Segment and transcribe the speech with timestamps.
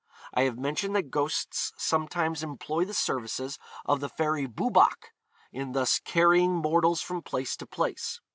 [0.33, 5.11] I have mentioned that ghosts sometimes employ the services of the fairy Boobach
[5.51, 8.19] in thus carrying mortals from place to place.